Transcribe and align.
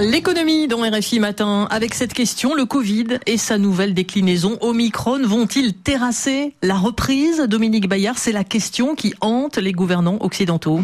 L'économie 0.00 0.66
dans 0.66 0.80
RFI 0.80 1.20
Matin, 1.20 1.68
avec 1.70 1.94
cette 1.94 2.12
question, 2.12 2.56
le 2.56 2.66
Covid 2.66 3.18
et 3.26 3.36
sa 3.38 3.58
nouvelle 3.58 3.94
déclinaison 3.94 4.58
Omicron 4.60 5.22
vont-ils 5.22 5.72
terrasser 5.72 6.52
la 6.62 6.74
reprise? 6.74 7.38
Dominique 7.48 7.88
Bayard, 7.88 8.18
c'est 8.18 8.32
la 8.32 8.42
question 8.42 8.96
qui 8.96 9.14
hante 9.20 9.56
les 9.56 9.70
gouvernants 9.70 10.18
occidentaux. 10.18 10.80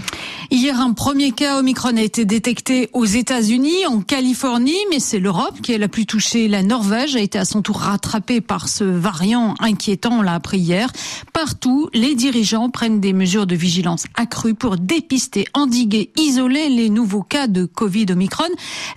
Hier, 0.52 0.80
un 0.80 0.92
premier 0.92 1.32
cas 1.32 1.58
Omicron 1.58 1.96
a 1.96 2.02
été 2.02 2.24
détecté 2.24 2.88
aux 2.92 3.04
États-Unis, 3.04 3.84
en 3.88 4.00
Californie, 4.00 4.78
mais 4.90 5.00
c'est 5.00 5.18
l'Europe 5.18 5.60
qui 5.60 5.72
est 5.72 5.78
la 5.78 5.88
plus 5.88 6.06
touchée. 6.06 6.46
La 6.46 6.62
Norvège 6.62 7.16
a 7.16 7.20
été 7.20 7.36
à 7.36 7.44
son 7.44 7.62
tour 7.62 7.80
rattrapée 7.80 8.40
par 8.40 8.68
ce 8.68 8.84
variant 8.84 9.54
inquiétant, 9.58 10.20
on 10.20 10.22
l'a 10.22 10.34
appris 10.34 10.58
hier. 10.58 10.88
Partout, 11.32 11.90
les 11.94 12.14
dirigeants 12.14 12.70
prennent 12.70 13.00
des 13.00 13.12
mesures 13.12 13.48
de 13.48 13.56
vigilance 13.56 14.04
accrues 14.14 14.54
pour 14.54 14.76
dépister, 14.76 15.46
endiguer, 15.52 16.12
isoler 16.16 16.68
les 16.68 16.90
nouveaux 16.90 17.24
cas 17.24 17.48
de 17.48 17.64
Covid 17.64 18.06
Omicron. 18.10 18.44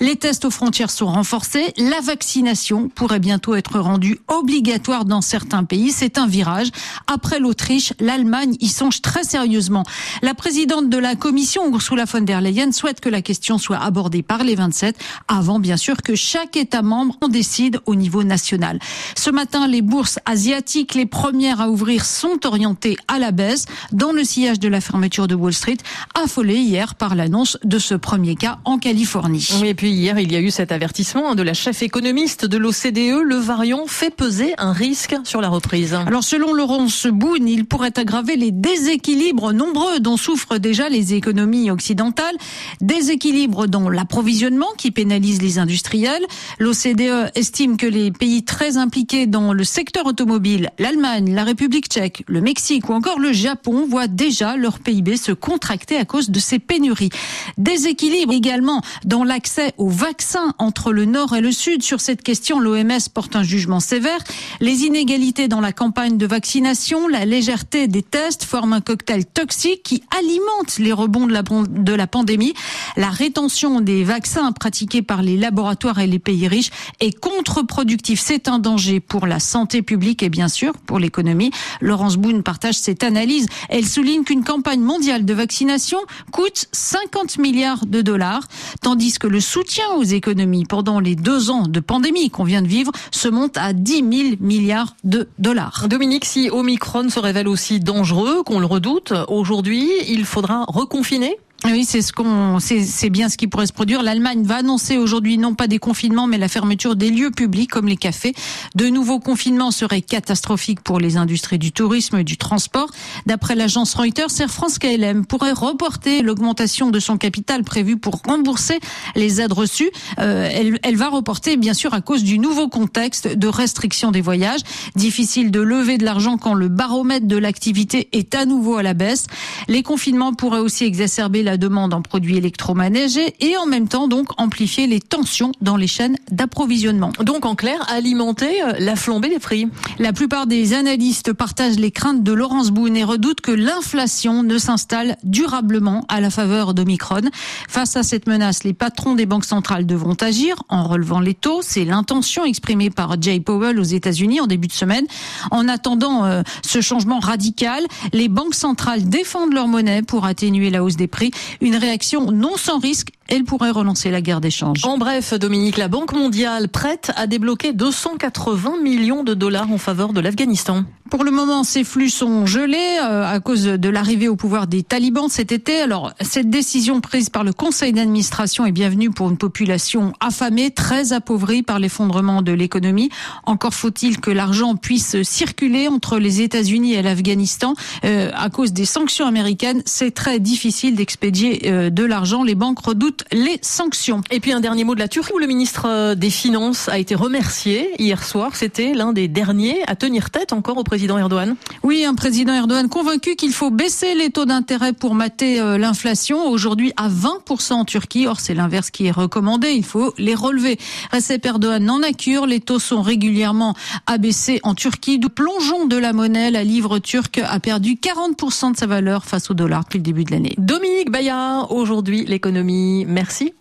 Les 0.04 0.18
tests 0.18 0.44
aux 0.44 0.50
frontières 0.50 0.92
sont 0.92 1.06
renforcés. 1.06 1.72
La 1.78 2.02
vaccination 2.02 2.90
pourrait 2.90 3.22
bientôt 3.22 3.56
être 3.56 3.80
rendue 3.80 4.20
obligatoire 4.28 5.06
dans 5.06 5.22
certains 5.22 5.64
pays. 5.64 5.92
C'est 5.92 6.18
un 6.18 6.28
virage. 6.28 6.68
Après 7.08 7.40
l'Autriche, 7.40 7.94
l'Allemagne 8.02 8.58
y 8.60 8.68
songe 8.68 9.02
très 9.02 9.24
sérieusement. 9.24 9.86
La 10.22 10.34
présidente 10.34 10.90
de 10.90 10.98
la 10.98 11.16
Commission, 11.16 11.74
Ursula 11.74 12.04
von 12.04 12.20
der 12.20 12.42
Leyen, 12.42 12.74
souhaite 12.74 13.00
que 13.00 13.08
la 13.08 13.22
question 13.22 13.58
soit 13.58 13.78
abordée 13.78 14.24
par 14.24 14.44
les 14.44 14.56
27 14.56 14.98
avant, 15.30 15.58
bien 15.58 15.78
sûr, 15.78 15.96
que 15.96 16.16
chaque 16.16 16.58
État 16.58 16.82
membre 16.82 17.16
en 17.22 17.30
décide 17.30 17.80
au 17.86 17.96
niveau 17.96 18.26
national. 18.26 18.80
Ce 19.16 19.30
matin, 19.30 19.70
les 19.70 19.82
bourses 19.82 20.20
asiatiques, 20.26 20.96
les 20.96 21.06
premières 21.06 21.62
à 21.62 21.70
ouvrir, 21.70 22.04
sont 22.04 22.46
orientées 22.46 22.98
à 23.08 23.20
la 23.20 23.32
baisse 23.32 23.68
dans 23.94 24.12
le 24.12 24.26
sillage 24.26 24.60
de 24.60 24.68
la 24.68 24.82
fermeture 24.82 25.28
de 25.28 25.36
Wall 25.36 25.54
Street, 25.54 25.78
affolée 26.14 26.58
hier 26.58 26.96
par 26.96 27.16
l'annonce 27.16 27.58
de 27.64 27.80
ce 27.80 27.94
premier 27.94 28.36
cas 28.36 28.60
en 28.66 28.78
Californie. 28.78 29.48
Hier, 29.94 30.20
il 30.20 30.32
y 30.32 30.36
a 30.36 30.40
eu 30.40 30.52
cet 30.52 30.72
avertissement 30.72 31.36
de 31.36 31.44
la 31.44 31.54
chef 31.54 31.82
économiste 31.84 32.46
de 32.46 32.58
l'OCDE. 32.58 33.22
Le 33.24 33.36
variant 33.36 33.86
fait 33.88 34.10
peser 34.10 34.54
un 34.58 34.74
risque 34.74 35.16
sur 35.24 35.42
la 35.42 35.50
reprise. 35.50 35.94
Alors 35.94 36.24
selon 36.24 36.54
Laurence 36.54 37.08
Boone, 37.08 37.48
il 37.48 37.66
pourrait 37.66 37.98
aggraver 37.98 38.36
les 38.36 38.52
déséquilibres 38.52 39.54
nombreux 39.54 40.00
dont 40.00 40.18
souffrent 40.18 40.58
déjà 40.58 40.90
les 40.90 41.14
économies 41.14 41.70
occidentales. 41.70 42.36
Déséquilibres 42.82 43.68
dans 43.68 43.90
l'approvisionnement 43.90 44.68
qui 44.78 44.92
pénalise 44.92 45.42
les 45.42 45.60
industriels. 45.60 46.26
L'OCDE 46.60 47.32
estime 47.36 47.78
que 47.78 47.88
les 47.88 48.12
pays 48.12 48.44
très 48.44 48.78
impliqués 48.78 49.28
dans 49.28 49.54
le 49.54 49.64
secteur 49.64 50.06
automobile, 50.06 50.72
l'Allemagne, 50.80 51.34
la 51.34 51.44
République 51.44 51.88
tchèque, 51.88 52.24
le 52.28 52.42
Mexique 52.42 52.90
ou 52.90 52.94
encore 52.94 53.20
le 53.20 53.32
Japon 53.32 53.86
voient 53.88 54.08
déjà 54.08 54.58
leur 54.58 54.80
PIB 54.80 55.18
se 55.18 55.32
contracter 55.32 55.98
à 55.98 56.06
cause 56.06 56.30
de 56.30 56.40
ces 56.40 56.60
pénuries. 56.60 57.12
Déséquilibre 57.58 58.34
également 58.34 58.82
dans 59.06 59.24
l'accès 59.24 59.74
aux 59.78 59.83
vaccins 59.90 60.54
entre 60.58 60.92
le 60.92 61.06
Nord 61.06 61.36
et 61.36 61.42
le 61.42 61.52
Sud. 61.52 61.84
Sur 61.84 62.02
cette 62.02 62.22
question, 62.22 62.60
l'OMS 62.60 63.10
porte 63.14 63.36
un 63.36 63.44
jugement 63.44 63.80
sévère. 63.80 64.20
Les 64.60 64.84
inégalités 64.84 65.48
dans 65.48 65.62
la 65.62 65.72
campagne 65.72 66.18
de 66.18 66.26
vaccination, 66.26 67.08
la 67.08 67.26
légèreté 67.26 67.88
des 67.88 68.04
tests 68.04 68.44
forment 68.44 68.74
un 68.74 68.82
cocktail 68.82 69.26
toxique 69.26 69.84
qui 69.84 70.04
alimente 70.18 70.78
les 70.80 70.94
rebonds 70.94 71.28
de 71.28 71.34
la, 71.34 71.44
de 71.44 71.94
la 71.94 72.08
pandémie. 72.08 72.54
La 72.96 73.10
rétention 73.10 73.82
des 73.82 74.04
vaccins 74.04 74.52
pratiqués 74.52 75.02
par 75.02 75.24
les 75.24 75.36
laboratoires 75.36 76.00
et 76.00 76.06
les 76.06 76.20
pays 76.20 76.48
riches 76.48 76.70
est 77.00 77.18
contre-productive. 77.20 78.20
C'est 78.20 78.48
un 78.48 78.60
danger 78.60 79.00
pour 79.00 79.26
la 79.26 79.40
santé 79.40 79.82
publique 79.82 80.22
et 80.22 80.30
bien 80.30 80.48
sûr 80.48 80.74
pour 80.86 81.00
l'économie. 81.00 81.52
Laurence 81.82 82.18
Boone 82.18 82.44
partage 82.44 82.76
cette 82.76 83.04
analyse. 83.04 83.48
Elle 83.70 83.88
souligne 83.88 84.24
qu'une 84.24 84.44
campagne 84.44 84.82
mondiale 84.82 85.26
de 85.26 85.34
vaccination 85.34 85.98
coûte 86.32 86.68
50 86.72 87.40
milliards 87.40 87.86
de 87.88 88.02
dollars, 88.02 88.48
tandis 88.82 89.18
que 89.18 89.28
le 89.28 89.40
soutien 89.40 89.86
aux 89.98 90.04
économies 90.04 90.66
pendant 90.66 91.00
les 91.00 91.16
deux 91.16 91.50
ans 91.50 91.68
de 91.68 91.80
pandémie 91.80 92.30
qu'on 92.30 92.44
vient 92.44 92.62
de 92.62 92.68
vivre 92.68 92.92
se 93.12 93.28
monte 93.28 93.58
à 93.58 93.74
10 93.74 93.94
000 93.96 94.04
milliards 94.40 94.96
de 95.04 95.28
dollars. 95.40 95.88
Dominique, 95.90 96.26
si 96.26 96.50
Omicron 96.52 97.10
se 97.10 97.20
révèle 97.20 97.48
aussi 97.48 97.80
dangereux 97.80 98.44
qu'on 98.44 98.60
le 98.60 98.66
redoute 98.66 99.14
aujourd'hui, 99.28 99.90
il 100.08 100.26
faudra 100.26 100.66
reconfiner? 100.68 101.38
Oui, 101.66 101.86
c'est 101.86 102.02
ce 102.02 102.12
qu'on, 102.12 102.60
c'est 102.60 103.10
bien 103.10 103.30
ce 103.30 103.38
qui 103.38 103.48
pourrait 103.48 103.68
se 103.68 103.74
produire. 103.74 104.04
L'Allemagne 104.04 104.44
va 104.44 104.58
annoncer 104.58 104.98
aujourd'hui 104.98 105.38
non 105.38 105.56
pas 105.56 105.68
des 105.68 105.80
confinements, 105.80 106.28
mais 106.28 106.38
la 106.38 106.50
fermeture 106.50 106.96
des 106.96 107.10
lieux 107.10 107.32
publics 107.32 107.72
comme 107.72 107.88
les 107.88 107.96
cafés. 107.96 108.34
De 108.76 108.88
nouveaux 108.88 109.20
confinements 109.20 109.72
seraient 109.72 110.02
catastrophiques 110.02 110.82
pour 110.82 111.00
les 111.00 111.16
industries 111.16 111.60
du 111.60 111.72
tourisme 111.72 112.18
et 112.18 112.24
du 112.24 112.38
transport. 112.38 112.90
D'après 113.26 113.56
l'agence 113.56 113.94
Reuters, 113.94 114.28
Air 114.40 114.52
France 114.52 114.78
KLM 114.78 115.26
pourrait 115.26 115.54
reporter 115.54 116.22
l'augmentation 116.22 116.90
de 116.90 117.00
son 117.00 117.18
capital 117.18 117.64
prévu 117.64 117.98
pour 117.98 118.22
rembourser 118.28 118.80
les 119.16 119.40
aides 119.40 119.54
reçues. 119.54 119.92
Euh, 120.20 120.50
elle, 120.52 120.80
elle 120.84 120.98
va 120.98 121.08
reporter, 121.10 121.56
bien 121.56 121.74
sûr, 121.74 121.94
à 121.94 122.02
cause 122.02 122.24
du 122.24 122.40
nouveau 122.40 122.68
contexte 122.68 123.28
de 123.28 123.48
restriction 123.48 124.12
des 124.12 124.22
voyages. 124.22 124.62
Difficile 124.96 125.50
de 125.50 125.62
lever 125.62 125.98
de 125.98 126.04
l'argent 126.04 126.38
quand 126.38 126.56
le 126.56 126.68
baromètre 126.68 127.26
de 127.26 127.38
l'activité 127.38 128.10
est 128.12 128.36
à 128.36 128.46
nouveau 128.46 128.76
à 128.76 128.84
la 128.84 128.94
baisse. 128.94 129.28
Les 129.70 129.82
confinements 129.82 130.34
pourraient 130.34 130.60
aussi 130.60 130.84
exacerber 130.84 131.42
la 131.42 131.53
demande 131.58 131.94
en 131.94 132.02
produits 132.02 132.38
électroménagers 132.38 133.36
et 133.40 133.58
en 133.58 133.66
même 133.66 133.88
temps 133.88 134.08
donc 134.08 134.30
amplifier 134.38 134.88
les 134.88 135.00
tensions 135.00 135.52
dans 135.62 135.76
les 135.76 135.88
chaînes 135.88 136.18
d'approvisionnement. 136.32 137.12
Donc 137.20 137.46
en 137.46 137.56
clair, 137.56 137.86
alimenter 137.90 138.62
euh, 138.64 138.74
la 138.80 138.96
flambée 138.96 139.30
des 139.30 139.40
prix. 139.40 139.68
La 140.00 140.14
plupart 140.14 140.48
des 140.48 140.74
analystes 140.74 141.34
partagent 141.34 141.78
les 141.78 141.92
craintes 141.92 142.24
de 142.24 142.34
Laurence 142.34 142.72
Boone 142.72 142.98
et 142.98 143.04
redoutent 143.04 143.42
que 143.42 143.52
l'inflation 143.52 144.44
ne 144.44 144.58
s'installe 144.58 145.18
durablement 145.24 146.06
à 146.10 146.22
la 146.22 146.30
faveur 146.30 146.74
d'Omicron. 146.74 147.22
Face 147.68 147.96
à 147.96 148.04
cette 148.04 148.28
menace, 148.28 148.64
les 148.64 148.74
patrons 148.74 149.16
des 149.16 149.26
banques 149.26 149.46
centrales 149.46 149.86
devront 149.86 150.16
agir 150.20 150.56
en 150.70 150.84
relevant 150.84 151.20
les 151.20 151.34
taux. 151.34 151.62
C'est 151.62 151.86
l'intention 151.86 152.46
exprimée 152.46 152.90
par 152.90 153.22
Jay 153.22 153.40
Powell 153.40 153.80
aux 153.80 153.84
États-Unis 153.84 154.42
en 154.42 154.48
début 154.48 154.68
de 154.68 154.74
semaine. 154.74 155.06
En 155.52 155.68
attendant 155.68 156.26
euh, 156.26 156.42
ce 156.66 156.82
changement 156.82 157.20
radical, 157.20 157.84
les 158.14 158.30
banques 158.30 158.56
centrales 158.56 159.08
défendent 159.08 159.54
leur 159.54 159.68
monnaie 159.68 160.02
pour 160.02 160.26
atténuer 160.26 160.70
la 160.70 160.84
hausse 160.84 160.96
des 160.96 161.08
prix. 161.08 161.32
Une 161.62 161.76
réaction 161.76 162.32
non 162.32 162.58
sans 162.58 162.80
risque, 162.80 163.10
elle 163.28 163.44
pourrait 163.44 163.72
relancer 163.72 164.12
la 164.12 164.22
guerre 164.22 164.42
d'échange. 164.42 164.84
En 164.84 164.98
bref, 164.98 165.34
Dominique, 165.34 165.78
la 165.78 165.88
Banque 165.88 166.14
mondiale 166.14 166.70
prête 166.70 167.12
à 167.16 167.28
débloquer 167.28 167.74
280 167.74 168.82
millions 168.82 169.24
de 169.24 169.34
dollars 169.34 169.72
en 169.72 169.78
faveur 169.78 170.14
de 170.14 170.20
l'Afghanistan. 170.20 170.84
Pour 171.14 171.24
le 171.24 171.30
moment, 171.30 171.64
ces 171.64 171.84
flux 171.84 172.10
sont 172.10 172.48
gelés 172.48 172.98
euh, 173.00 173.24
à 173.24 173.40
cause 173.40 173.66
de 173.66 173.90
l'arrivée 173.90 174.28
au 174.28 174.36
pouvoir 174.36 174.66
des 174.66 174.82
talibans 174.82 175.30
cet 175.30 175.52
été. 175.52 175.80
Alors, 175.80 176.12
cette 176.22 176.50
décision 176.50 177.02
prise 177.02 177.30
par 177.30 177.44
le 177.44 177.54
conseil 177.54 177.94
d'administration 177.94 178.66
est 178.66 178.72
bienvenue 178.72 179.12
pour 179.12 179.30
une 179.30 179.38
population 179.38 180.14
affamée, 180.20 180.72
très 180.72 181.14
appauvrie 181.14 181.62
par 181.62 181.78
l'effondrement 181.78 182.42
de 182.42 182.52
l'économie. 182.52 183.12
Encore 183.44 183.76
faut-il 183.76 184.22
que 184.22 184.32
l'argent 184.32 184.76
puisse 184.76 185.22
circuler 185.22 185.88
entre 185.88 186.18
les 186.18 186.42
États-Unis 186.42 186.96
et 186.96 187.04
l'Afghanistan. 187.04 187.76
Euh, 188.06 188.32
à 188.34 188.50
cause 188.50 188.74
des 188.74 188.86
sanctions 188.86 189.28
américaines, 189.28 189.84
c'est 189.86 190.16
très 190.16 190.40
difficile 190.40 190.96
d'expédier 190.96 191.62
euh, 191.68 191.90
de 191.92 192.04
l'argent. 192.04 192.42
Les 192.42 192.56
banques 192.56 192.80
redoutent 192.80 193.24
les 193.32 193.60
sanctions. 193.62 194.22
Et 194.32 194.40
puis 194.40 194.52
un 194.52 194.62
dernier 194.62 194.84
mot 194.84 194.96
de 194.96 195.00
la 195.00 195.08
Turquie 195.08 195.34
où 195.36 195.38
le 195.38 195.46
ministre 195.46 196.16
des 196.16 196.32
Finances 196.32 196.90
a 196.90 196.98
été 196.98 197.14
remercié 197.14 197.92
hier 198.02 198.24
soir. 198.24 198.56
C'était 198.56 198.96
l'un 198.96 199.14
des 199.14 199.28
derniers 199.28 199.84
à 199.86 199.96
tenir 199.96 200.32
tête 200.32 200.54
encore 200.54 200.78
au 200.78 200.84
président 200.84 201.03
Erdogan 201.18 201.56
Oui, 201.84 202.06
un 202.06 202.16
président 202.16 202.54
Erdogan 202.54 202.90
convaincu 202.90 203.36
qu'il 203.36 203.52
faut 203.52 203.70
baisser 203.70 204.16
les 204.16 204.30
taux 204.30 204.46
d'intérêt 204.46 204.94
pour 204.94 205.16
mater 205.16 205.60
euh, 205.60 205.78
l'inflation. 205.78 206.48
Aujourd'hui 206.48 206.94
à 206.98 207.10
20% 207.10 207.74
en 207.74 207.86
Turquie. 207.86 208.28
Or, 208.28 208.40
c'est 208.40 208.54
l'inverse 208.54 208.90
qui 208.92 209.06
est 209.06 209.12
recommandé. 209.12 209.72
Il 209.72 209.86
faut 209.86 210.14
les 210.18 210.36
relever. 210.36 210.78
Recep 211.12 211.46
Erdogan 211.46 211.84
n'en 211.84 212.02
a 212.02 212.12
cure. 212.12 212.46
Les 212.46 212.60
taux 212.60 212.80
sont 212.80 213.02
régulièrement 213.02 213.76
abaissés 214.08 214.60
en 214.64 214.76
Turquie. 214.76 215.20
Du 215.20 215.30
plongeon 215.30 215.86
de 215.86 215.98
la 215.98 216.14
monnaie, 216.14 216.52
la 216.52 216.64
livre 216.64 217.00
turque 217.00 217.40
a 217.40 217.60
perdu 217.60 217.96
40% 217.96 218.74
de 218.74 218.78
sa 218.78 218.86
valeur 218.86 219.26
face 219.26 219.50
au 219.52 219.54
dollar 219.54 219.84
depuis 219.84 220.00
le 220.00 220.04
début 220.04 220.24
de 220.24 220.32
l'année. 220.32 220.56
Dominique 220.58 221.12
Bayard, 221.12 221.72
aujourd'hui 221.72 222.26
l'économie. 222.26 223.06
Merci. 223.06 223.54